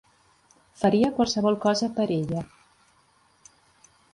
Faria 0.83 1.11
qualsevol 1.17 1.59
cosa 1.67 1.91
per 1.99 2.07
ella. 2.17 2.43